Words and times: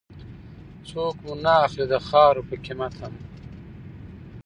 څوک 0.89 1.15
مو 1.23 1.33
نه 1.43 1.53
اخلي 1.65 1.85
د 1.91 1.95
خاورو 2.07 2.47
په 2.49 2.55
قيمت 2.65 2.93
هم 3.01 3.13